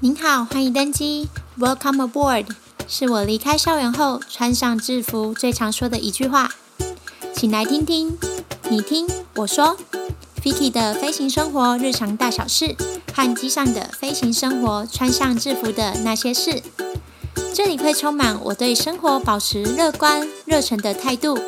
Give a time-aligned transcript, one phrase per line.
[0.00, 1.26] 您好，欢迎登机
[1.58, 2.44] ，Welcome aboard，
[2.86, 6.50] 是我离开校园后穿上制服最常说的一句话。
[7.32, 8.18] 请来听听，
[8.68, 9.74] 你听我说
[10.42, 12.76] ，Vicky 的飞行生活日常大小事，
[13.14, 16.62] 和机上的飞行生活穿上制服的那些事。
[17.54, 21.38] 这里会充满我对生活保持乐观、热忱的态度，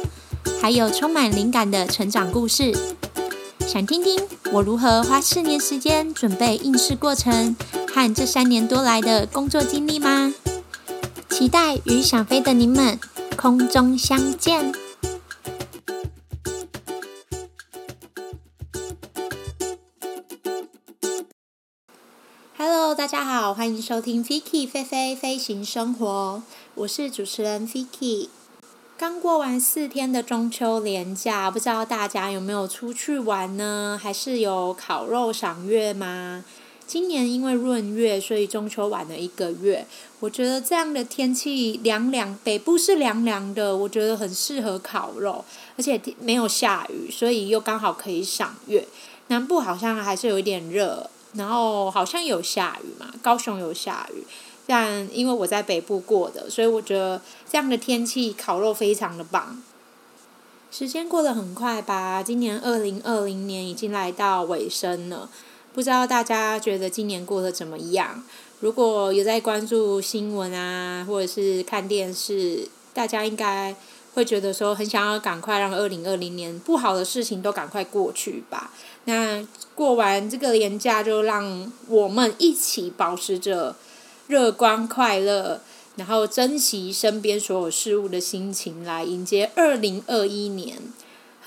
[0.62, 2.74] 还有充满灵感的成长故事。
[3.66, 4.18] 想听听
[4.50, 7.54] 我如何花四年时间准备应试过程，
[8.00, 10.32] 和这三年多来的工作经历吗？
[11.28, 12.96] 期待与想飞的您们
[13.36, 14.72] 空中相见。
[22.56, 26.40] Hello，大家好，欢迎收听 Vicky 飞飞飞行生活，
[26.76, 28.28] 我是主持人 Vicky。
[28.96, 33.98] 刚过完四天的中秋连假，不知道大家有没有出去玩呢？
[34.00, 36.44] 还是有烤肉赏月吗？
[36.88, 39.86] 今年因为闰月，所以中秋晚了一个月。
[40.20, 45.44] 我觉得这样的天气凉凉，北部是凉凉的，我觉得很适合烤肉，
[45.76, 48.88] 而且没有下雨，所以又刚好可以赏月。
[49.26, 54.24] 南部好像还是有一点热，然后好像有下雨嘛，高雄有下雨。
[54.66, 59.62] 但因为我在北部过的，所以我觉得这样的天气烤肉非常的棒。
[60.70, 62.22] 时间过得很快吧？
[62.22, 65.30] 今年二零二零年已经来到尾声了，
[65.78, 68.20] 不知道大家觉得今年过得怎么样？
[68.58, 73.72] 如果有在关注新闻啊，或者是看电视，大家应该
[74.12, 78.72] 会觉得说很想要赶快让二零二零年不好的事情都赶快过去吧。
[79.04, 83.76] 那过完这个年假，就让我们一起保持着。
[84.26, 85.60] 乐观快乐，
[85.94, 90.76] 然后珍惜身边所有事物的心情来迎接二零二一年。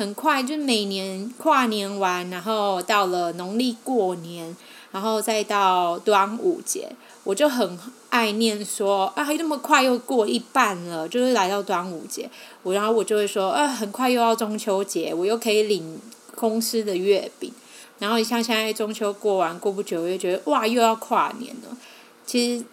[0.02, 4.58] 很快就每年跨年完，然后到了农历过年，
[4.92, 6.92] 然后再到端午节，
[7.24, 7.78] 我就很
[8.10, 12.28] 爱念说啊，还那么快又过一半了，就是来到端午节。
[12.64, 16.00] 我然后我就会说啊，很快又要中秋节，我又可以领
[16.34, 17.54] 公司的月饼。
[18.00, 21.78] 然后像现在中秋过完，过不久我就觉得哇，又要跨年了。
[22.26, 22.66] 其实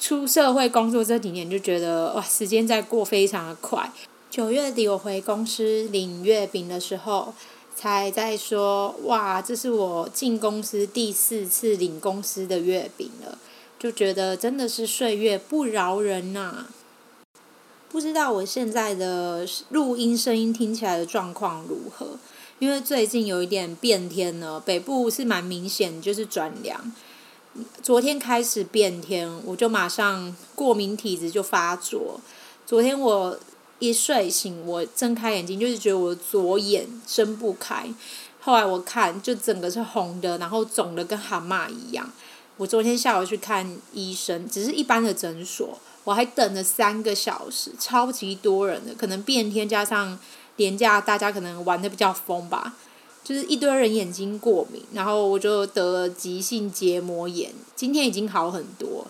[0.00, 3.88] 出社会工作这几年，就觉得哇，时间在过非常的快。
[4.30, 7.32] 九月底我回公司领月饼的时候，
[7.74, 13.38] 才在说哇，这是我进公司第四次领公司的月饼了，
[13.78, 16.66] 就觉得真的是岁月不饶人呐、
[17.88, 22.18] 不知道我现在的录音声音听起来的状况如何？
[22.58, 26.92] 因为最近有一点变天了，北部是蛮明显，就是转凉。
[27.82, 32.20] 昨天开始变天，我就马上过敏体质就发作。
[32.66, 33.38] 昨天我
[33.78, 37.92] 一睡醒，我睁开眼睛就是觉得我的左眼睁不开。
[38.40, 42.10] 后来我看，就整个是红的，然后肿的跟蛤蟆一样。
[42.56, 50.18] 我昨天下午去看医生，只是一般的诊所，我还等了三个小时，超级多人的，可能变天加上
[50.56, 52.74] 连假，大家可能玩得比较疯吧。
[53.22, 57.52] 就是一堆人眼睛过敏，然后我就得了急性结膜炎。
[57.74, 59.08] 今天已经好很多，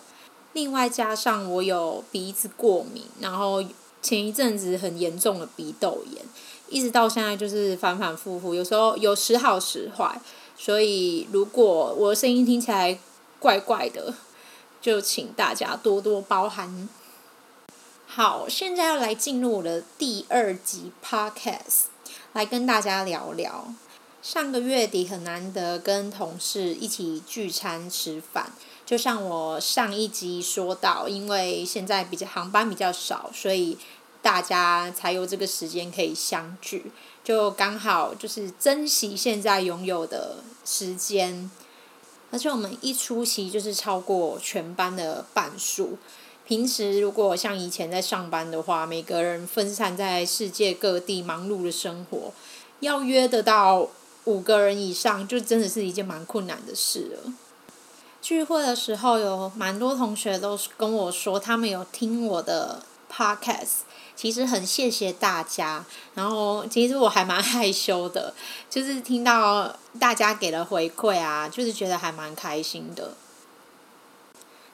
[0.53, 3.63] 另外加上我有鼻子过敏，然后
[4.01, 6.23] 前一阵子很严重的鼻窦炎，
[6.69, 10.19] 一直到现在就是反反复复，有时候有时好时坏。
[10.57, 12.97] 所以如果我的声音听起来
[13.39, 14.13] 怪怪的，
[14.81, 16.89] 就请大家多多包涵。
[18.07, 21.85] 好，现在要来进入我的第二集 Podcast，
[22.33, 23.73] 来跟大家聊聊。
[24.23, 28.51] 上个月底很难得跟同事一起聚餐吃饭，
[28.87, 33.77] 就像我上一集说到，因为现在比较航班比较少，所以
[34.21, 36.89] 大家才有这个时间可以相聚，
[37.21, 41.51] 就刚好就是珍惜现在拥有的时间，
[42.31, 45.97] 而且我们一出席就是超过全班的半数。
[46.45, 52.31] 平时如果像以前在上班的话，每个人分散在世界各地忙碌的生活，
[52.79, 53.89] 要约得到。
[54.25, 57.33] 五个人以上就真的是一件蛮困难的事了。
[58.27, 63.85] 聚会的时候有蛮多同学都跟我说，他们有听我的 podcast，
[64.17, 65.85] 其实很谢谢大家。
[66.13, 68.33] 然后其实我还蛮害羞的，
[68.69, 73.13] 就是听到大家给了回馈啊，就是觉得还蛮开心的。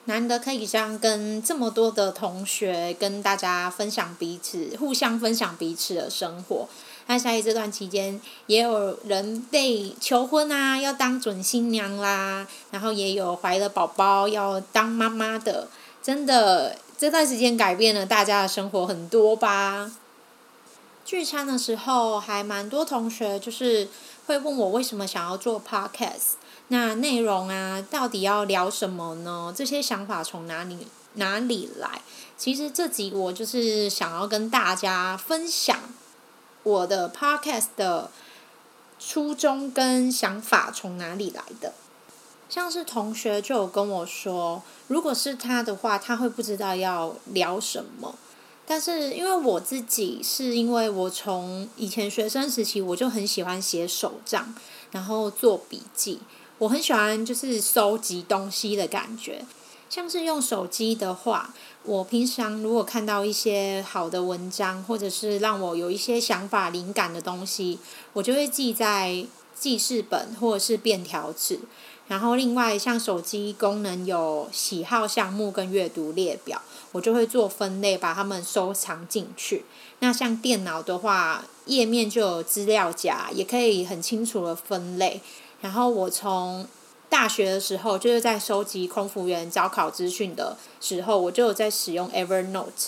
[0.05, 6.67] 难得可以这样跟这么多的同学跟大家分享彼此，互相分享彼此的生活。
[7.07, 15.67] 那在这段期间，也有人被求婚啊，要当准新娘啦，然后也有怀了宝宝要当妈妈的，
[16.01, 19.91] 真的这段时间改变了大家的生活很多吧。
[21.03, 23.89] 聚餐的时候，还蛮多同学就是
[24.25, 26.35] 会问我为什么想要做 podcast，
[26.69, 29.53] 那内容啊，到底要聊什么呢？
[29.55, 32.01] 这些想法从哪里哪里来？
[32.37, 35.77] 其实这集我就是想要跟大家分享
[36.63, 38.09] 我的 podcast 的
[38.99, 41.73] 初衷跟想法从哪里来的。
[42.49, 48.15] 像是同学就有跟我说，如果是他的话，他会不知道要聊什么。
[48.65, 54.53] 但是因为我自己是因为我从以前学生时期我就很喜欢写手账，
[54.91, 56.19] 然后做笔记。
[56.59, 59.43] 我很喜欢就是收集东西的感觉，
[59.93, 61.53] 像是用手机的话，
[61.83, 67.77] 我平常如果看到一些好的文章，或者是让我有一些想法、灵感的东西，
[68.13, 69.23] 我就会记在
[69.53, 71.59] 记事本或者是便条纸。
[72.07, 76.59] 然后另外像手机功能有喜好项目跟阅读列表，
[76.91, 79.63] 我就会做分类，把它们收藏进去。
[79.99, 85.21] 那像电脑的话，页面就有资料夹，也可以很清楚的分类。
[85.61, 86.67] 然后我从
[87.13, 92.87] 大学的时候，就是在收集空服员招考资讯的时候，我就有在使用 Evernote。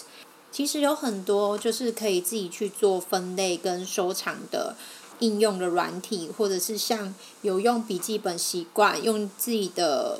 [0.51, 4.75] 其实有很多就是可以自己去做分类跟收藏的。
[5.19, 10.19] 应用的软体，或者是像有用笔记本习惯，用自己的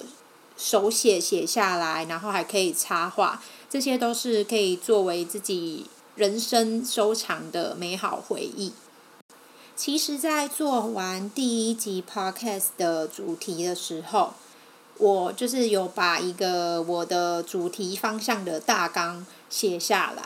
[0.56, 8.72] 手写写下来，然后还可以插画，这些都是可以作为自己人生收藏的美好回忆。
[9.76, 14.34] 其实，在做完第一集 Podcast 的主题的时候，
[14.98, 20.24] 我就是有把一个我的主题方向的大纲写下来。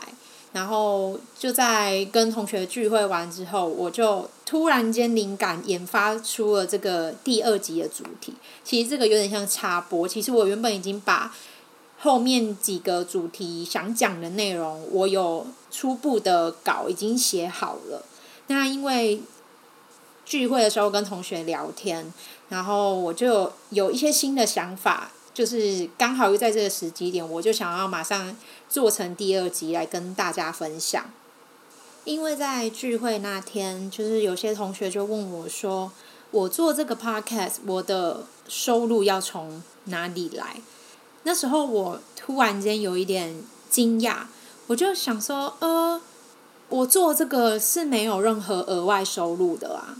[0.52, 8.32] 然后就在跟同学聚会完之后，我就突然间灵感研发出了这个第二集的主题。
[8.62, 10.06] 其实这个有点像插播。
[10.06, 11.34] 其实我原本已经把
[11.98, 18.04] 后面几个主题想讲的内容，我有初步的稿已经写好了。
[18.48, 19.22] 那因为
[20.30, 22.14] 聚会的时候跟同学聊天，
[22.50, 25.10] 然后我就有一些新的想法。
[25.34, 28.36] 就是刚好又在这个时机点，我就想要马上
[28.68, 31.04] 做成第二集来跟大家分享。
[32.04, 35.90] 因为在聚会那天，就是有些同学就问我说
[36.30, 40.60] ：“我做这个 podcast，我的收入要从哪里来？”
[41.24, 44.18] 那时候我突然间有一点惊讶，
[44.68, 46.00] 我就想说：“呃，
[46.68, 49.96] 我做这个是没有任何额外收入的啊。”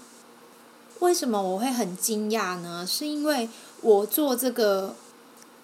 [1.00, 2.86] 为什么我会很惊讶呢？
[2.88, 3.48] 是因为
[3.82, 4.94] 我做这个。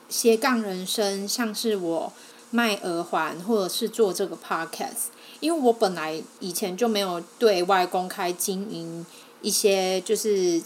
[0.09, 2.13] 斜杠人生像是我
[2.53, 5.07] 卖耳环，或者是做这个 podcast，
[5.41, 9.05] 因为我本来以前就没有对外公开经营
[9.43, 10.63] 一些就是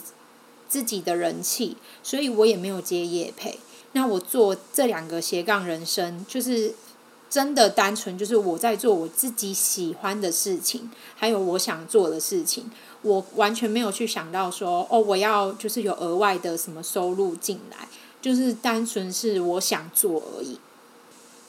[0.68, 3.58] 自己的人气，所以我也没有接业配。
[3.92, 6.74] 那我做这两个斜杠人生，就是
[7.30, 12.70] 真的单纯就是我在做我自己喜欢的事情，还有我想做的事情，
[13.02, 17.88] 我完全没有去想到说哦，我要就是有额外的什么收入进来。
[18.22, 20.58] 就是单纯是我想做而已，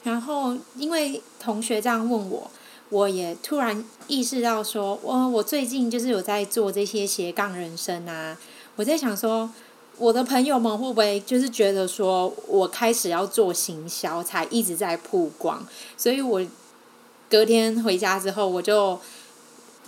[0.04, 2.50] 然后因为同学这样问我，
[2.88, 8.38] 我也突然意识到说，哦我最近就是有在做这些斜杠人生啊，
[8.76, 9.50] 我在想说，
[9.98, 15.66] 我的朋友们会不会就是觉得说我开始要做行销，才一直在曝光，
[15.98, 16.40] 所以我
[17.28, 18.98] 隔天回家之后，我就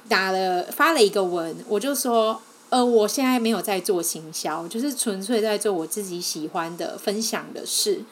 [0.08, 2.40] 打了发了一个文，我就说。
[2.70, 8.02] 呃，我现在没有在做行销，就是纯粹在做我自己喜欢的分享的事。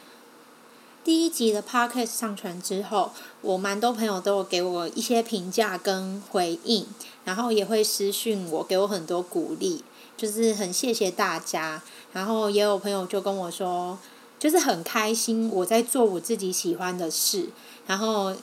[1.02, 6.86] 第一集的 podcast 上传之后，我蛮多朋友都有给我一些评价跟回应，
[7.24, 9.82] 然后也会私讯我，给我很多鼓励，
[10.16, 11.82] 就是很谢谢大家。
[12.12, 13.98] 然后也有朋友就跟我说，
[14.38, 17.48] 就是很开心我在做我自己喜欢的事，
[17.88, 18.36] 然后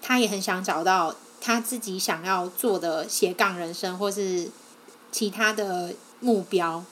[0.00, 4.50] 他也很想找到他自己想要做的斜杠人生，或是。
[5.14, 6.84] 其他的目标，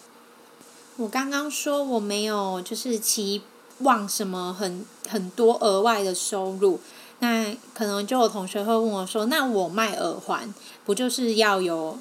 [0.97, 3.43] 我刚刚说我没有就是期
[3.79, 6.79] 望什么很很多额外的收入，
[7.19, 10.55] 那可能就有同学会问我说：“那我卖耳环
[10.85, 11.99] 不就是要有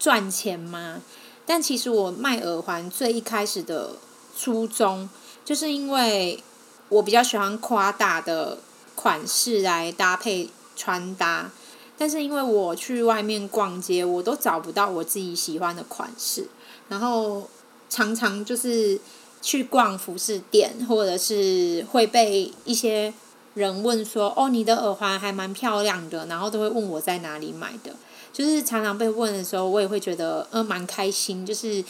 [0.00, 1.00] 赚钱吗？”
[1.46, 3.92] 但其实我卖耳环最一开始的
[4.36, 5.08] 初衷，
[5.44, 6.42] 就是因为
[6.88, 8.58] 我比较喜欢夸大的
[8.96, 11.52] 款式来搭配穿搭。
[11.98, 16.46] 但是因为我去外面逛街，我都找不到我自己喜欢的款式，
[16.88, 17.48] 然后
[17.88, 19.00] 常常就是
[19.40, 23.14] 去逛服饰店，或者是会被一些
[23.54, 27.92] 人问说：“哦，你的耳环还蛮漂亮的。”然后都会问我在哪里买的。
[28.30, 31.82] 就是常常被问的时候，我也会觉得呃蛮开心，就是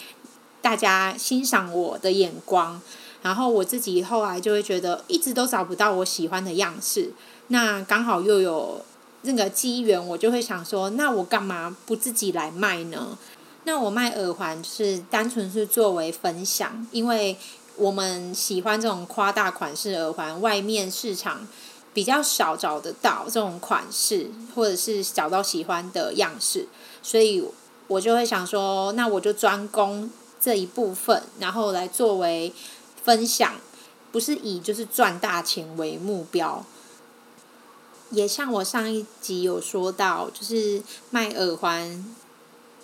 [0.62, 2.80] 大家欣赏我的眼光。
[3.22, 7.10] 然后我自己后来就会觉得一直都找不到我喜欢的样式，
[7.48, 8.84] 那刚好又有。
[9.26, 13.18] 那个机缘，我就会想说，那我干嘛不自己来卖呢？
[13.64, 17.36] 那我卖耳环就是单纯是作为分享，因为
[17.76, 21.46] 我们喜欢这种夸大款式耳环，外面市场
[21.92, 26.68] 比较少找得到这种款式，或者是找到喜欢的样式，
[27.02, 27.44] 所以
[27.88, 32.52] 我就会想说，那我就专攻这一部分，然后来作为
[33.02, 33.54] 分享，
[34.12, 36.64] 不是以就是赚大钱为目标。
[38.10, 42.04] 也像我上一集有说到，就是卖耳环，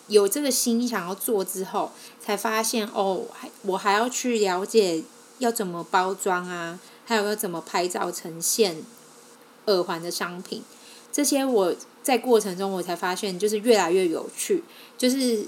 [0.09, 5.05] 有这个心想要做之后，才发现哦，还我还要去了解
[5.38, 8.83] 要怎么包装啊，还有要怎么拍照呈现
[9.67, 10.64] 耳环的商品，
[11.12, 14.64] 这些我在过程中我才发现，就是越来越有趣，
[14.99, 15.47] 就是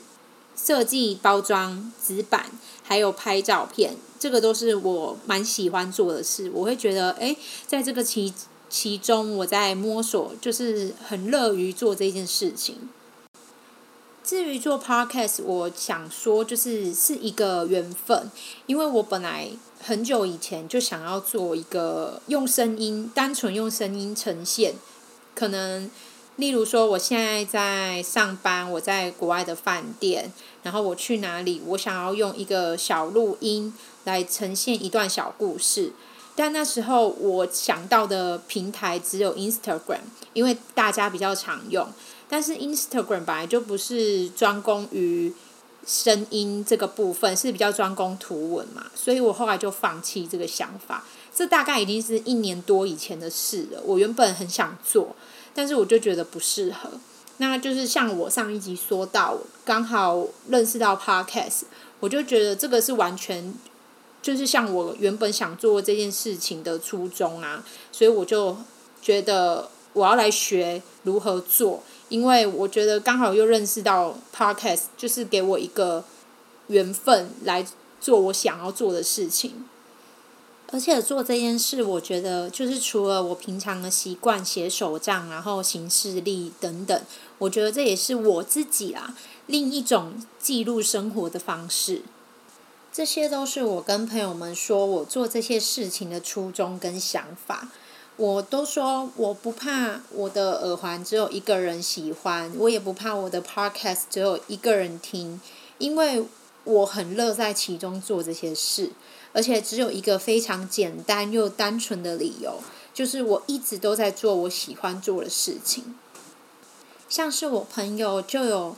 [0.57, 2.47] 设计包装纸板，
[2.85, 6.49] 还有拍照片，这个都是我蛮喜欢做的事。
[6.55, 8.33] 我会觉得，哎，在这个期。
[8.77, 12.89] 其中我在摸索，就是很乐于做这件事情。
[14.25, 18.29] 至于做 podcast，我想说就是是一个缘分，
[18.67, 19.51] 因为我本来
[19.81, 24.75] 很久以前就想要做一个用声音，单纯用声音呈现。
[25.37, 25.89] 可能
[26.35, 30.33] 例如说，我现在在上班，我在国外的饭店，
[30.65, 35.93] 然后我去哪里，我想要用一个小录音来呈现一段小故事。
[36.37, 40.01] 但那时候我想到的平台只有 Instagram，
[40.33, 41.87] 因为大家比较常用。
[42.29, 45.33] 但是 Instagram 本来就不是专攻于
[45.87, 51.05] 声音这个部分，是比较专攻图文嘛，所以我后来就放弃这个想法。
[51.33, 53.81] 这大概已经是一年多以前的事了。
[53.85, 55.15] 我原本很想做，
[55.55, 56.91] 但是我就觉得不适合。
[57.37, 61.63] 那就是像我上一集说到，刚好认识到 Podcast，
[62.01, 63.55] 我就觉得这个是完全。
[64.25, 67.63] 就是像我原本想做这件事情的初衷啊，
[67.93, 68.57] 所以我就
[69.03, 76.03] 觉得我要来学如何做，因为我觉得刚好又认识到 Podcast，就是给我一个
[76.69, 77.67] 缘分来
[78.01, 79.67] 做我想要做的事情。
[80.73, 86.99] 而且做这件事，我觉得就是除了我平常的习惯写手账，然后行事历等等，
[87.37, 89.15] 我觉得这也是我自己啦，
[89.47, 92.01] 另一种记录生活的方式。
[92.95, 97.67] 这些都是我跟朋友们说我做这些事情的初衷跟想法。
[98.17, 105.41] 我都说我不怕我的耳环只有一个人喜欢，我也不怕我的 podcast 只有一个人听，
[105.79, 106.25] 因为
[106.63, 108.93] 我很乐在其中做这些事，
[109.33, 112.61] 而且只有一个非常简单又单纯的理由，
[112.95, 115.99] 就是我一直都在做我喜欢做的事情。
[117.09, 118.77] 像是我朋友就有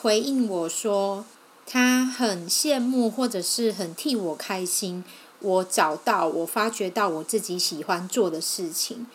[0.00, 1.24] 回应我说。
[1.72, 5.04] 他很羡慕，或者是很替我开心。
[5.38, 9.06] 我找到，我发觉到我自己喜欢做的事情。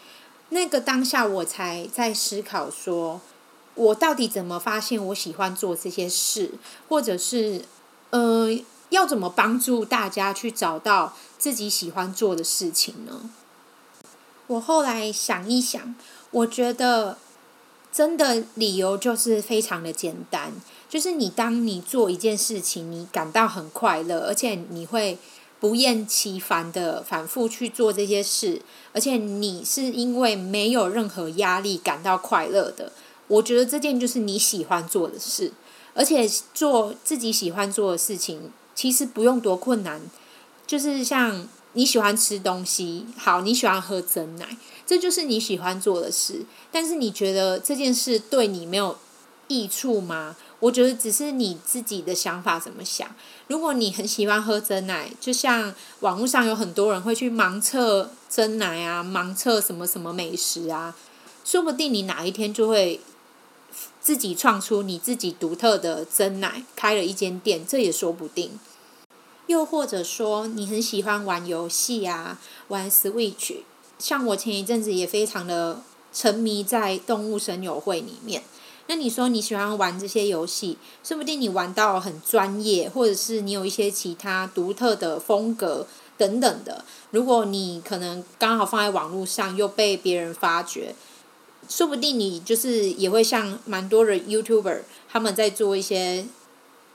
[0.50, 3.19] 那个当下，我才在思考说，
[3.74, 6.53] 我到底怎么发现我喜欢做这些事，
[6.88, 7.65] 或者是，
[8.12, 8.57] 呃，
[8.88, 13.29] 要怎么帮助大家去找到自己喜欢做的事情呢？
[14.47, 15.93] 我后来想一想，
[16.31, 17.17] 我觉得
[17.91, 20.53] 真的理由就是非常的简单。
[20.95, 25.17] 就是你，当你做一件事情，你感到很快乐，而且你会
[25.59, 28.61] 不厌其烦的反复去做这些事，
[28.93, 32.93] 而且你是因为没有任何压力感到快乐的。
[33.27, 35.51] 我觉得这件就是你喜欢做的事，
[35.93, 40.01] 而且做自己喜欢做的事情，其实不用多困难。
[40.65, 44.55] 就是像你喜欢吃东西，好，你喜欢喝珍奶，
[44.87, 46.45] 这就是你喜欢做的事。
[46.71, 48.97] 但是你觉得这件事对你没有
[49.49, 50.37] 益处吗？
[50.65, 53.07] 我觉得只是你自己的想法怎么想。
[53.48, 60.95] 如果你很喜欢喝真奶，就像网络上有很多人会去盲测真奶啊，盲测什么什么美食啊，
[61.43, 63.00] 说不定你哪一天就会
[64.01, 68.60] 自己创出你自己独特的真奶，开了一间店，这也说不定。
[69.45, 73.57] 又或者说你很喜欢玩游戏啊，玩 Switch，
[74.00, 78.41] 像我前一阵子也非常的沉迷在动物神友会里面。
[78.87, 85.87] 那你说你喜欢玩这些游戏，说不定你玩到很专业，或者是你有一些其他独特的风格
[86.17, 86.85] 等等的。
[87.09, 90.93] 如果你可能刚好放在网络上又被别人发掘，
[91.67, 96.27] 说不定你就是也会像蛮多的 YouTuber 他们在做一些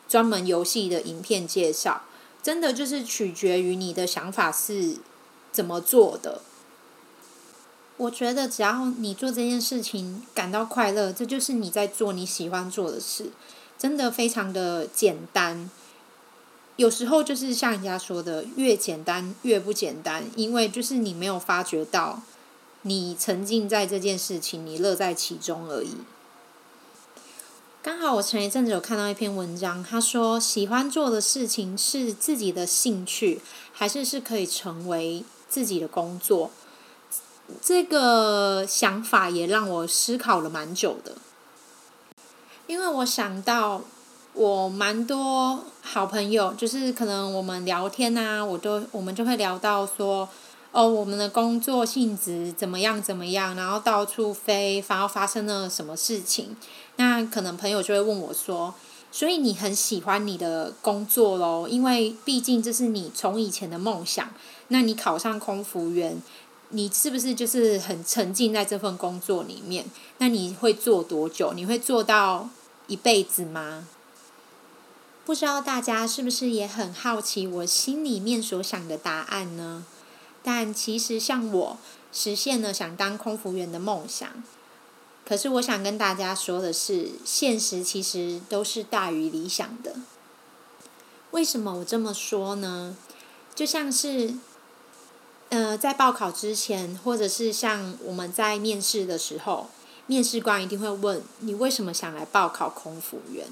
[0.09, 2.03] 专门游戏的影片介绍。
[2.43, 4.97] 真的就是取决于你的想法是
[5.53, 6.41] 怎么做的。
[8.01, 13.27] 我觉得只要你做这件事情感到快乐，这就是你在做你喜欢做的事，
[13.79, 15.69] 真的非常的简单。
[16.77, 22.23] 有时候就是像人家说的，越简单越不简单，因为就是你没有发觉到，
[22.83, 25.97] 你沉浸在这件事情，你乐在其中而已。
[27.83, 33.43] 刚好我前一阵子有看到一篇文章，他说喜欢做的事情是自己的兴趣，
[33.75, 36.51] 还是是可以成为自己的工作？
[37.63, 41.15] 这个想法也让我思考了蛮久的，
[42.67, 43.83] 因为我想到
[44.35, 50.29] 我蛮多好朋友，就是可能我们聊天啊，我都我们就会聊到说。
[50.73, 53.03] 哦，我们的工作性质怎么样？
[53.03, 53.57] 怎么样？
[53.57, 56.55] 然后到处飞，然后发生了什么事情？
[56.95, 58.73] 那可能朋友就会问我说
[59.11, 61.69] ：“所以你很喜欢你的工作咯？
[61.69, 64.31] 因为毕竟这是你从以前的梦想。
[64.69, 66.23] 那你考上空服员，
[66.71, 69.85] 你是不是就是很沉浸在这份工作里面？
[70.19, 71.53] 那你会做多久？
[71.53, 72.49] 你会做到
[72.87, 73.87] 一辈子吗？”
[75.27, 79.85] 不知道大家是不是也很好奇我心里面所想的答案呢？
[80.43, 81.79] 但其实，像我
[82.13, 84.43] 实现了想当空服员的梦想，
[85.25, 89.97] 可是我想跟大家说的是，现实其实都是大于理想的。
[91.31, 92.97] 为什么我这么说呢？
[93.55, 94.35] 就像是，
[95.51, 99.69] 呃，在报考之前，或者是像我们在面试的时候，
[100.07, 103.47] 面试官一定会问你为什么想来报考空服员。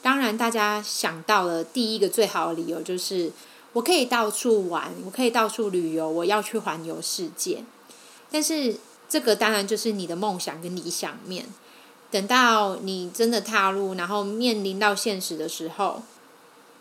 [0.00, 3.32] 当然，大家想到了第一个最好的理由就是。
[3.72, 7.62] 我可以到处玩，我可以到处旅游，我要去环游世界。
[8.28, 8.74] 但是
[9.08, 11.46] 这个当然就是你的梦想跟理想面。
[12.10, 16.02] 等到你真的踏入，然后面临到现实的时候，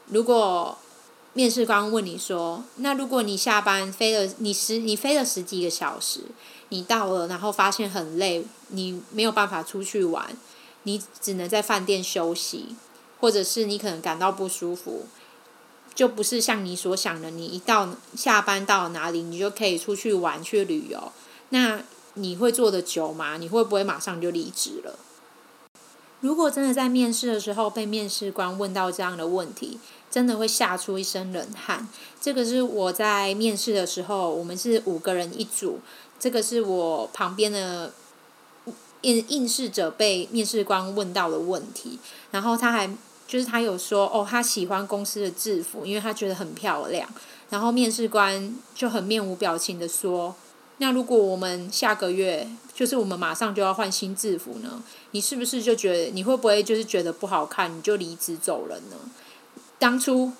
[0.07, 0.79] 如果
[1.33, 6.21] 面试官问你说：“那如果你下班飞了，你十你飞了十几个小时，
[6.69, 10.36] 你到了，然后发现很累，你没有办法出去玩，
[10.83, 12.75] 你只能在饭店休息，
[13.19, 15.05] 或者是你可能感到不舒服。”
[15.95, 21.12] 就不是像你所想的，你一到下班到哪里，你就可以出去玩去旅游。
[21.50, 21.81] 那
[22.13, 23.36] 你会做得久吗？
[23.36, 24.98] 你会不会马上就离职了？
[26.21, 29.77] 如果真的在面试的时候被面试官问到这样的问题，
[30.09, 31.87] 真的会吓出一身冷汗。
[32.21, 35.79] 这个是我在面试的时候，我们是五个人一组，
[36.19, 37.93] 这个是我旁边的
[39.01, 41.99] 应应试者被面试官问到的问题，
[42.31, 42.89] 然后他还。
[43.29, 47.07] 就是他有说哦，他喜欢公司的制服，因为他觉得很漂亮。
[47.51, 50.34] 然后面试官就很面无表情的说
[50.81, 54.81] ：“那如果我们下个月，就是我们马上就要换新制服呢？
[55.12, 58.97] 你是不是就觉得你会不会就是觉得不好看，你就离职走人呢？”
[59.79, 60.33] 当初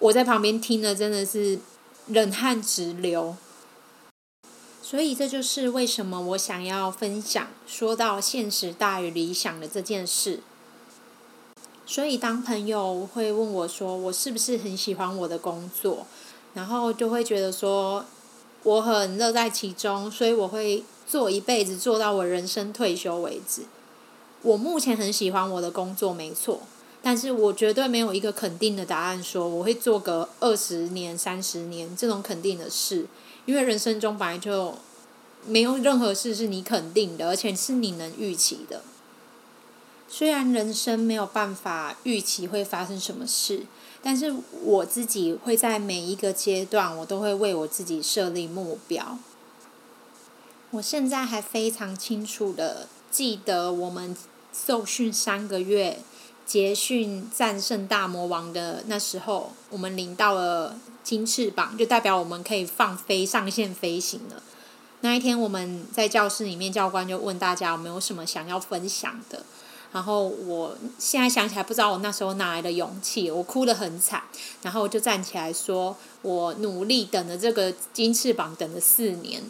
[0.00, 1.60] 我在旁边听了，真的是
[2.08, 3.36] 冷汗直流。
[4.82, 10.40] 所以这就是为什么我想要分享，说到现实大于理想的这件事。
[11.86, 16.06] 所以，当朋友会问我说：“我是不是很喜欢我的工作？”
[16.54, 18.04] 然后就会觉得说
[18.64, 23.62] ：“我很乐在其中，所以我会做一辈子，做到我人生退休为止。”
[24.42, 26.62] 我目前很喜欢我的工作，没错，
[27.02, 33.06] 但是我绝对没有一个肯定的答案，说我会做个二十年、三十年这种肯定的事，
[33.46, 34.74] 因为人生中本来就
[35.46, 38.82] 没有任何事是你肯定的，而且是你能预期的。
[40.08, 43.62] 虽然人生没有办法预期会发生什么事，
[44.02, 44.34] 但是
[44.64, 49.18] 我自己会在每一个阶段，我都会为我自己设立目标。
[50.72, 54.16] 我现在还非常清楚的记得，我们
[54.52, 56.00] 受训三个月，
[56.50, 64.42] 结训战胜大魔王的那时候，我们领到了金翅膀，就代表我们可以放飞上线飞行了。
[65.02, 69.44] 那一天我们在教室里面，教官就问大家有没有什么想要分享的。
[69.92, 74.20] 然后我现在想起来，不知道我那时候哪来的勇气，我哭得很惨，
[74.62, 79.40] 然后就站起来说：“我努力等了这个金翅膀，等了四年，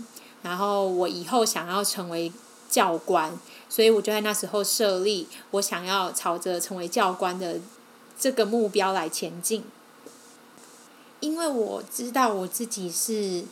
[0.43, 2.31] 然后我以后想要成为
[2.69, 3.39] 教官，
[3.71, 7.59] 所以我就在那时候设立我想要朝着成为教官的
[8.19, 9.65] 这个目标来前进，
[11.21, 13.45] 因为我知道我自己是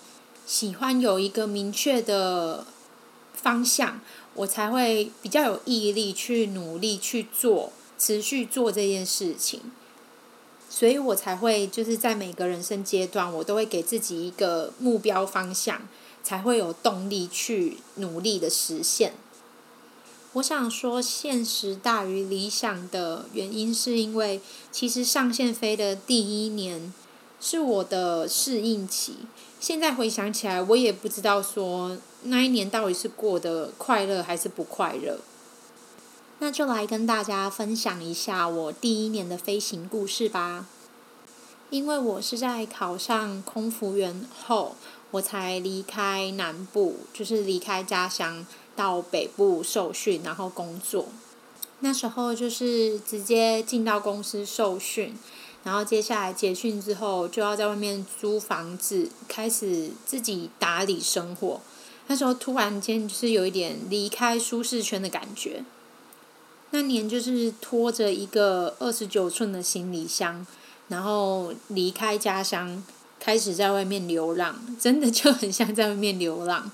[0.45, 2.67] 喜欢有一个明确的
[3.33, 4.01] 方向。”
[4.35, 9.61] 我才会比较有毅力去努力去做，持续做这件事情，
[10.71, 15.89] 所以我才会就是在每个人生阶段，我都会给自己一个目标方向，
[16.23, 19.15] 才会有动力去努力的实现。
[20.38, 26.92] 我想说，现实大于理想的原因，是因为其实上线飞的第一年
[27.40, 29.16] 是我的适应期。
[29.59, 35.18] 现在回想起来，我也不知道说那一年到底是过得快乐还是不快乐。
[36.38, 40.66] 那就来跟大家分享一下我第一年的飞行故事吧。
[41.70, 44.77] 因为我是在考上空服员后，
[45.11, 48.46] 我才离开南部，就是离开家乡
[48.79, 51.09] 到北部受训，然后工作。
[51.81, 55.19] 那时候就是直接进到公司受训，
[55.64, 61.61] 然后接下来结训之后就要在外面租房子，开始自己打理生活。
[62.07, 65.64] 那时候突然间就是有一点离开舒适圈的感觉。
[66.71, 70.47] 那年就是拖着一个二十九寸的行李箱，
[70.87, 72.85] 然后离开家乡，
[73.19, 76.71] 开始在外面流浪，真的就很像在外面流浪。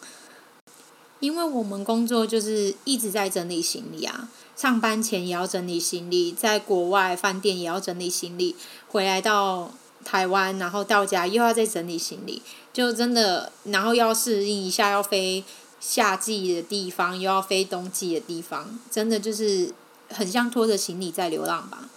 [1.24, 8.54] 因为我们工作就是一直在整理行李啊，上班前也要整理行李，在国外饭店也要整理行李，
[8.88, 9.72] 回来到
[10.04, 15.42] 台湾，然后到家又要再整理行李，就真的，然后要适应一下要飞
[15.80, 19.72] 夏季的地方，又要飞冬季的地方，真的就是。
[20.10, 21.88] 很像拖着行李在流浪吧。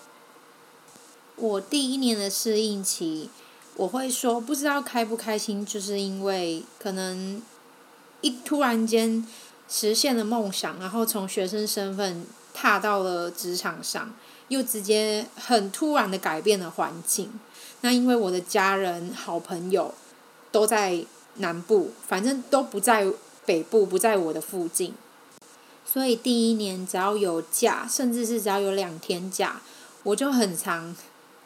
[1.36, 3.30] 我第一年的适应期，
[3.76, 7.42] 我会说不知道开不开心，就是因为可能
[8.44, 9.26] 突然间
[9.70, 14.13] 实现了梦想，然后从学生身份踏到了职场上，
[14.48, 17.40] 又直接很突然的改变了环境。
[17.82, 19.94] 那因为我的家人、好朋友
[20.52, 21.04] 都在
[21.36, 23.06] 南部，反正都不在
[23.46, 24.94] 北部，不在我的附近。
[25.86, 29.62] 所以第一年只要有假，甚至是只要有两天假，
[30.04, 30.96] 我就很常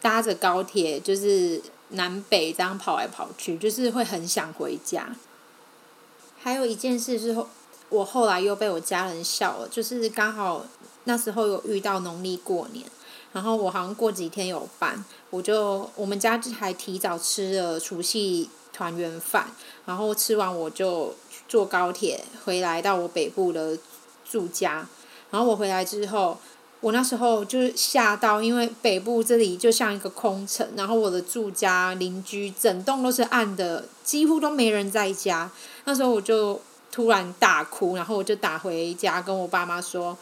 [0.01, 5.15] 搭着高铁，就是南北这样跑来跑去，就是会很想回家。
[6.41, 7.35] 还有一件事是，
[7.89, 10.65] 我后来又被我家人笑了，就是刚好
[11.03, 12.85] 那时候有遇到农历过年，
[13.33, 19.47] 然后我好像过几天有班，我就我们家还提早吃了除夕团圆饭，
[19.85, 21.13] 然后吃完我就
[21.47, 23.77] 坐高铁回来到我北部的。
[24.23, 24.87] 住家，
[25.29, 26.37] 然后我回来之后，
[26.81, 35.49] 我那时候就是吓到，因为北部这里就像一个空城，然后我的住家邻居整栋都是暗的，几乎都没人在家。
[35.85, 36.59] 那时候我就
[36.91, 40.17] 突然大哭，然后我就打回家跟我爸妈说，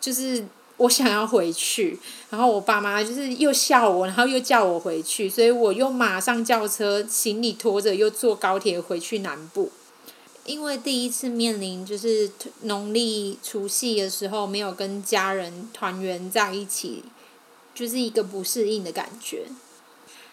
[0.00, 1.98] 就是我想要回去，
[2.30, 9.72] 然后我爸妈就是又笑我，然后又叫我回去，所以我又马上叫车，行李拖着又坐高铁回去南部。
[10.48, 12.30] 因为第一次面临就是
[12.62, 17.04] 农历除夕的时候没有跟家人团圆在一起，
[17.74, 19.44] 就是一个不适应的感觉。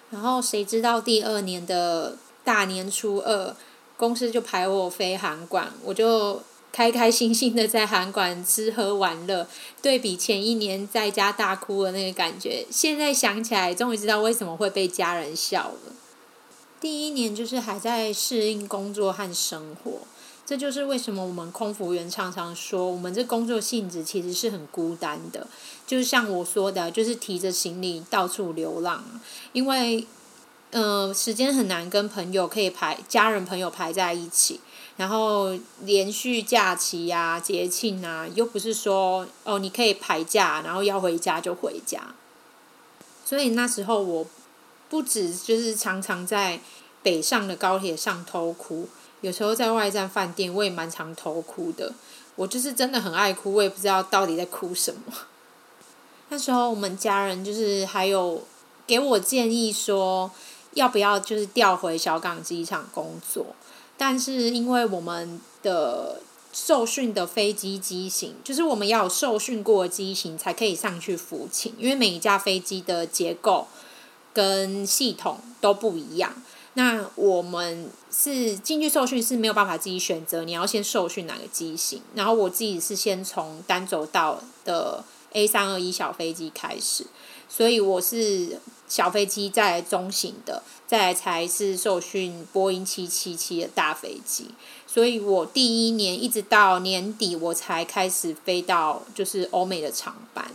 [0.10, 3.54] 然后谁知道第二年的大年初二，
[3.97, 9.45] 公司就派我飞函馆，我就开开心心的在函馆吃喝玩乐。
[9.82, 15.93] 对比前一年在家大哭的那个感觉，现在想起来终于知道为什么会被家人笑了。
[16.86, 20.02] 第一年就是还在适应工作和生活，
[20.45, 25.48] 这就是为什么我们空服员常常说，我们这工作性质其实是很孤单的。
[25.88, 29.04] 就像我说的，就是提着行李到处流浪，
[29.52, 30.06] 因为，
[30.69, 34.60] 呃，时间很难跟朋友可以排，家人朋友排在一起，
[34.98, 42.13] 然后连续假期呀、啊、节庆啊，又不是说哦你可以排假，然后要回家就回家，
[43.26, 44.28] 所以那时候我。
[44.88, 46.60] 不止就是常常在
[47.05, 48.89] 北上的高铁上偷哭，
[49.21, 51.93] 有时候在外站饭店我也蛮常偷哭的。
[52.35, 55.13] 我就是真的很爱哭，我也不知道到底在哭什么。
[56.29, 58.41] 那时候我们家人就是还有
[58.87, 60.31] 给我建议说，
[60.73, 63.55] 要不要就是调回小港机场工作，
[63.95, 73.67] 但是因为我们的受训的飞机机型，就是我们要有受训过的机型才可以上去服勤，因为每一架飞机的结构。
[74.35, 76.43] 跟系统都不一样。
[76.77, 82.01] 那我们是进去受训是没有办法自己选择，你要先受训哪个机型。
[82.15, 87.07] 然后我自己是先从单走道的 A 三二一小飞机开始，
[87.47, 88.59] 所以我是
[88.89, 94.49] 小飞机，再来中型的，再来才是受训波音七七七的大飞机。
[94.85, 100.51] 所以我第一年一直到年底，我才开始飞到就是欧美的长班，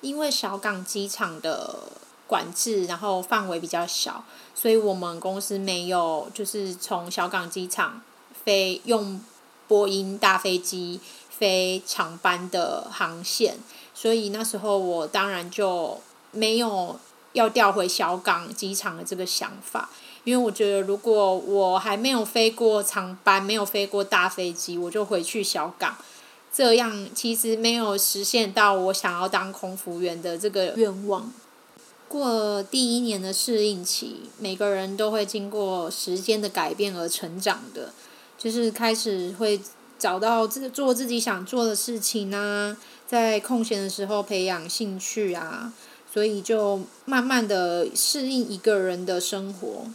[0.00, 2.02] 因为小港机场的。
[2.26, 8.00] 管制，然后范围比较小，所以我们公司没有就是从小港机场
[8.44, 9.20] 飞用
[9.68, 13.58] 波音大飞机飞长班的航线，
[13.94, 16.98] 所以那时候我当然就没有
[17.32, 19.90] 要调回小港机场的这个想法，
[20.24, 25.96] 因为我觉得如果我还没有飞过长班，没有飞过大飞机，我就回去小港，
[26.52, 31.30] 这样其实没有实现到我想要当空服员的这个愿望。
[32.14, 37.92] 过第一年的适应期，每个人都会经过时间的改变而成长的，
[38.38, 39.60] 就是开始会
[39.98, 45.72] 找到自做自己想做的事情啊，在空闲的时候培养兴趣啊，
[46.12, 49.88] 所以就慢慢的适应一个人的生活，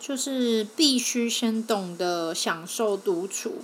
[0.00, 3.56] 就是必须先懂得享受独处，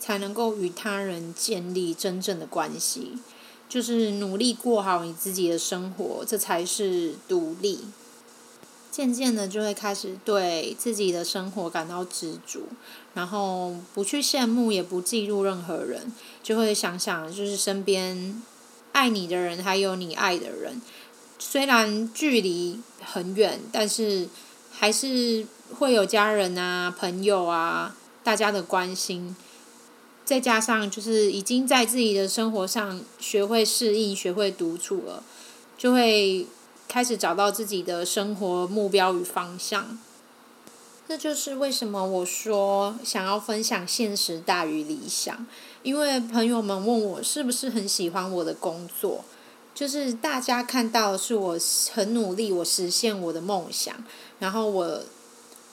[0.00, 3.18] 才能够与他人建立真正的关系。
[3.68, 7.80] 就是努力过好你自己的生活，这才是独立。
[8.90, 12.62] 渐渐的就会开始对自己的生活感到知足，
[13.14, 18.42] 然后不去羡慕，也不嫉妒任何人，就会想想就是身边
[18.90, 20.82] 爱你的人，还有你爱的人，
[21.38, 24.28] 虽然距离很远，但是
[24.72, 25.46] 还是
[25.78, 29.36] 会有家人啊、朋友啊，大家的关心，
[30.28, 35.22] 再加上就是已经在自己的生活上学会适应、学会独处了，
[35.78, 36.46] 就会。
[36.90, 39.98] 开始找到自己的生活目标与方向，
[41.06, 45.46] 这就是为什么我说想要分享现实大于理想。
[45.82, 49.22] 因为朋友们问我是不是很喜欢我的工作，
[49.74, 51.58] 就是大家看到的是我
[51.92, 53.94] 很努力，我实现我的梦想，
[54.38, 55.02] 然后我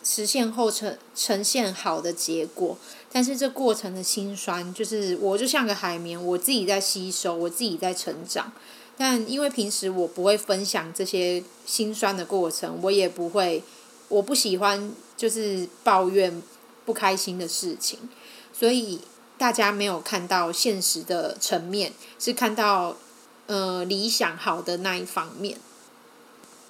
[0.06, 2.78] 实现后呈呈现好的结果。
[3.12, 8.52] 但是这过程的辛酸，就是我就像个海绵，我自己在吸收，我自己在成长。
[8.98, 13.64] 但因为平时我不会分享这些辛酸的过程，我也不会，
[14.08, 16.42] 我不喜欢就是抱怨
[16.86, 18.00] 不开心的事情，
[18.54, 19.02] 所以
[19.38, 22.96] 大家没有看到现实的层面，是看到
[23.48, 25.58] 呃理想好的那一方面。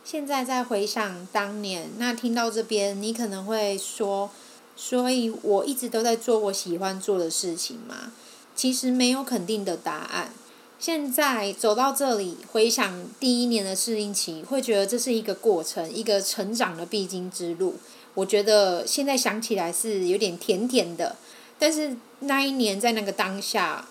[0.06, 4.30] 现在再回想当年，那听到这边，你可能会说，
[4.76, 8.12] 所以我一直都在做我喜欢做的事情吗？
[8.56, 10.32] 其实没有肯定的答案。
[10.78, 17.74] 现在走到这里，回想第一年的适应期，会觉得这是一个过程，一个成长的必经之路。
[18.14, 21.16] 我觉得现在想起来是有点甜甜的，
[21.58, 23.88] 但是那一年在那个当下，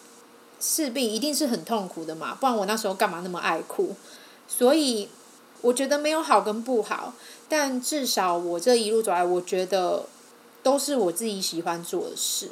[0.61, 3.97] 势必一定是很痛苦的嘛，不然我那时候干嘛那么爱哭？
[4.47, 5.09] 所以
[5.65, 7.15] 我觉得没有好跟不好，
[7.49, 10.05] 但至少我这一路走来，我觉得
[10.63, 12.51] 都是我自己喜欢做的事。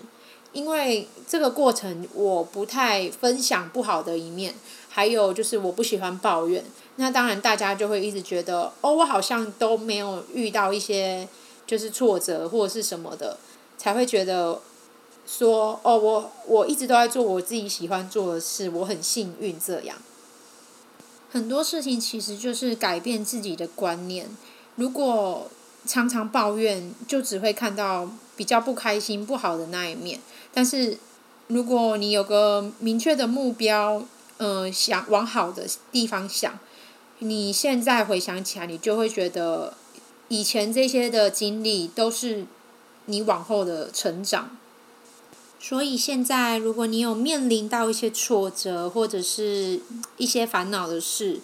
[0.52, 4.54] 因为这个过程，我不太分享不好的一面，
[4.88, 6.64] 还有就是我不喜欢抱怨。
[6.96, 11.28] 那当然，大家就会一直觉得，哦，我好像都没有遇到一些
[11.66, 13.38] 就是挫折或者是什么的，
[13.78, 14.60] 才会觉得
[15.26, 19.96] 说，哦，我我一直都在做我自己喜欢做的事，我很幸运这样。
[21.32, 24.28] 很多事情其实就是改变自己的观念。
[24.76, 25.50] 如果
[25.86, 30.20] 常常抱怨，就只会看到比较不开心、不好的那一面。
[30.52, 30.98] 但是，
[31.46, 34.04] 如果你有个明确的目标，
[34.36, 36.58] 嗯、想往好的地方想，
[37.20, 39.72] 你现在回想起来，你就会觉得
[40.28, 42.44] 以前这些的经历都是
[43.06, 44.58] 你往后的成长。
[45.62, 49.80] 所以现在，如果你有面临到一些挫折或者是
[50.18, 51.40] 一些烦恼的事，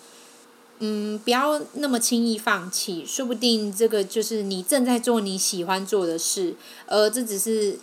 [0.81, 7.78] 嗯，不要那么轻易放弃，说不定这个就是你正在做你喜欢做的事，而这只是。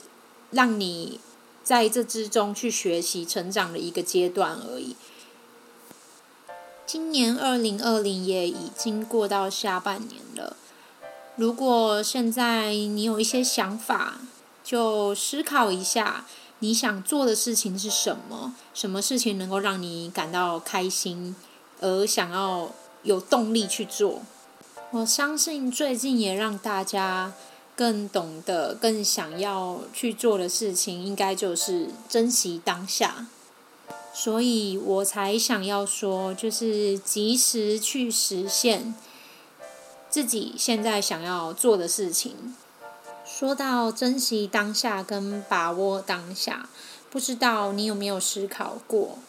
[0.51, 1.19] 让你
[1.63, 4.95] 在这之中去学习成长的一个阶段而已。
[6.85, 10.55] 今年二零二零也已经过到下半年了。
[11.35, 14.21] 如果现在你有一些想法，
[14.65, 16.25] 就思考一下
[16.59, 18.53] 你想做的事情是什么？
[18.73, 21.33] 什么事情能够让你感到开心，
[21.79, 22.71] 而想要
[23.03, 24.23] 有动力去做？
[24.91, 27.31] 我相信最近也让大家。
[27.77, 33.27] 更懂得、更想要去做的事情，应该就是珍惜当下。
[34.13, 38.95] 所以我才想要说，就是及时去实现
[40.09, 42.55] 自己现在想要做的事情。
[43.37, 46.69] 说到珍惜当下跟把握当下，
[47.11, 49.19] 不知道你有没有思考过，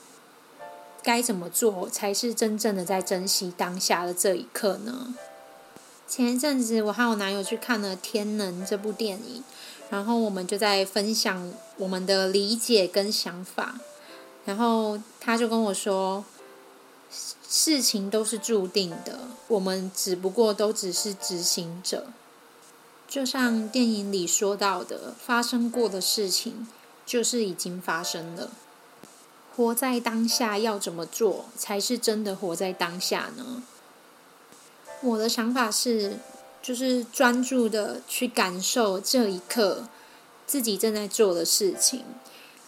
[1.02, 5.12] 该怎么做才是真正的在珍惜当下的这一刻呢？
[6.06, 9.42] 前一阵子，我和我男友去看了《天能》这部电影，
[9.90, 13.80] 然后我们就在分享我们的理解跟想法。
[14.44, 16.24] 然后他就跟我说
[17.50, 22.06] ：“事情都是注定的，我们只不过都只是执行者。
[23.08, 26.66] 就像电影里说到的，发生过的事情
[27.04, 28.50] 就是已经发生了。
[29.54, 33.62] 活在当下，要怎么做才是真的活在当下呢？”
[35.02, 36.18] 我的想法是，
[36.62, 39.88] 就是专注的去感受这一刻
[40.46, 42.04] 自己正在做的事情。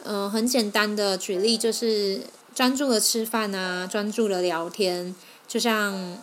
[0.04, 2.20] 嗯、很简单的举例就是
[2.54, 5.14] 专注的吃饭啊，专注的聊天。
[5.46, 6.18] 就像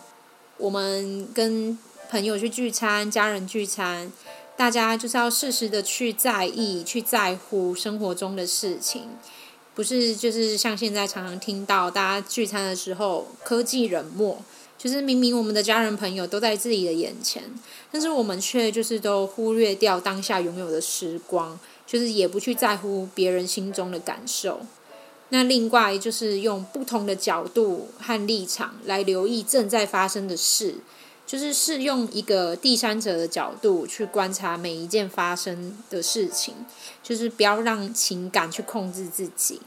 [0.56, 1.78] 我们跟
[2.10, 4.12] 朋友去聚餐、家人聚餐，
[4.56, 9.02] 大家就是要适时的去在意、去在乎生活中的事情，
[9.74, 14.42] 不是就是像现在常常听到大家聚餐的时候科技冷漠。
[14.78, 17.42] 就是明明我们的家人朋友都在自己的眼前，
[17.90, 24.60] 但是我们却就是都忽略掉当下拥有的时光，就是也不去在乎别人心中的感受。
[25.30, 30.74] 那另外就是用不同的角度和立场来留意正在发生的事，
[31.26, 36.54] 就是是用一个第三者的角度去观察每一件发生的事情，
[37.02, 39.60] 就是不要让情感去控制自己，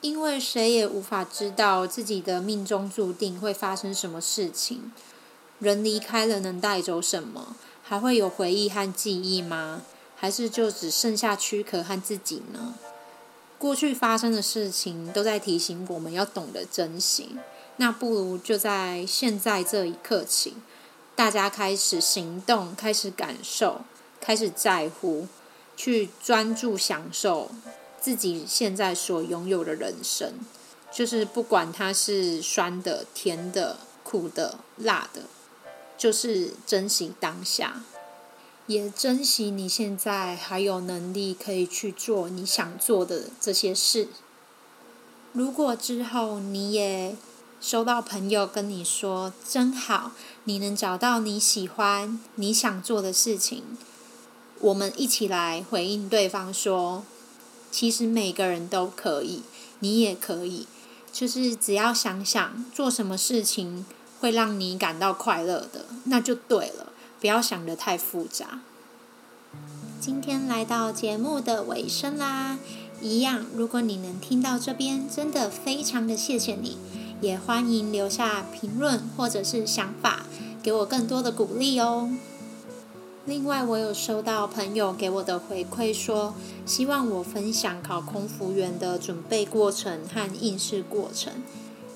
[0.00, 4.92] 因为谁也无法知道自己的命中注定会发生什么事情。
[5.58, 7.56] 人离开了能带走什么？
[7.82, 9.82] 还会有回忆和记忆吗？
[10.16, 12.74] 还是就只剩下躯壳和自己呢？
[13.58, 17.36] 过去发生的事情都在提醒我们要懂得珍惜，
[17.80, 20.52] 那不如就在现在这一刻起，
[21.16, 23.80] 大家开始行动，开始感受，
[24.20, 25.26] 开始在乎，
[25.78, 27.50] 去专注享受
[27.98, 30.34] 自己现在所拥有的人生，
[30.92, 35.22] 就是不管它是酸的、甜的、苦的、辣的，
[35.96, 37.82] 就是珍惜当下。
[38.66, 44.08] 也珍惜你现在还有能力可以去做你想做的这些事。
[45.32, 47.16] 如果之后你也
[47.60, 50.12] 收到朋友跟你说“真好”，
[50.44, 53.62] 你能找到你喜欢、你想做的事情，
[54.60, 57.04] 我们一起来回应对方说
[57.70, 59.42] ：“其实每个人都可以，
[59.80, 60.66] 你也可以，
[61.12, 63.84] 就是只要想想做什么事情
[64.20, 66.86] 会让你感到快乐的，那就对了。”
[67.20, 68.60] 不要想得太复杂。
[70.00, 72.58] 今天来到节目的尾声啦，
[73.02, 76.78] 一样，如果你能听到这边，真的非常的谢谢你，
[77.20, 80.24] 也欢迎留下评论或者是想法，
[80.62, 82.10] 给我更多的鼓励哦。
[83.26, 91.34] 另外，我有收到朋友给我的回馈说，希望我分享考空服员的准备过程和应试过程。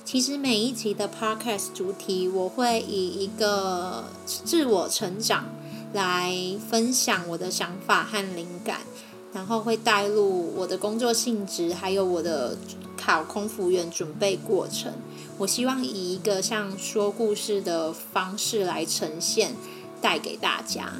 [0.04, 5.46] 其实每一集的 podcast 主题，我会以一个自我成长
[5.94, 6.36] 来
[6.70, 8.80] 分享我的想法和灵感，
[9.32, 12.58] 然后会带入我的工作性质，还有我的
[13.04, 14.94] 考空服员准备过程。
[15.36, 19.54] 我希望以一个像说故事的方式来呈现，
[20.00, 20.94] 带给大家。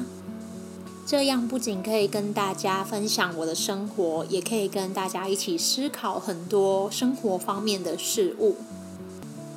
[1.07, 8.55] 这样不仅可以跟大家分享我的生活，也可以跟大家一起思考很多生活方面的事物。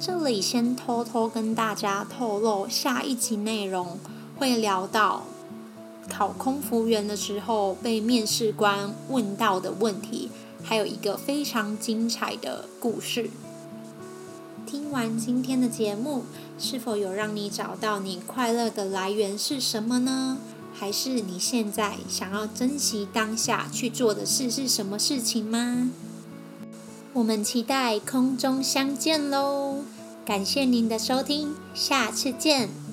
[0.00, 3.98] 这里先偷偷跟大家透露，下一集内容
[4.38, 5.24] 会聊到
[6.08, 10.30] 考空服员的时候被面试官问到的问题，
[10.62, 13.30] 还有一个非常精彩的故事。
[14.66, 16.24] 听完今天的节目，
[16.58, 20.38] 是否有让你找到你快乐的来源是什么呢？
[20.74, 25.90] 还是你现在想要珍惜当下去做的事是什么事情吗？
[27.14, 29.82] 我们期待空中相见喽！
[30.24, 32.87] 感谢您的收听，下次见。